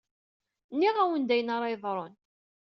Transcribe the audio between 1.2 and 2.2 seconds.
d ayenni ara yeḍṛun.